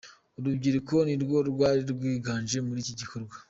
Urubyiruko 0.39 0.95
nirwo 1.05 1.37
rwari 1.49 1.81
rwiganje 1.91 2.57
muri 2.67 2.79
iki 2.83 2.93
gikorwa. 2.99 3.35